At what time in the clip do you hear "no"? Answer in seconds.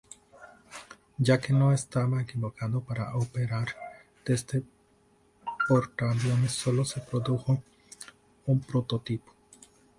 1.53-1.71